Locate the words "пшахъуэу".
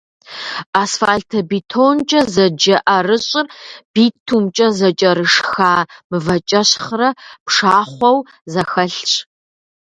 7.45-8.17